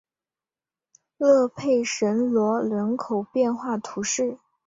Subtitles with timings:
[1.19, 4.39] 勒佩什罗人口变化图示